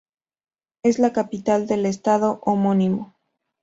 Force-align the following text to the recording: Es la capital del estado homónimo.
Es 0.81 0.97
la 0.97 1.13
capital 1.13 1.67
del 1.67 1.85
estado 1.85 2.39
homónimo. 2.41 3.13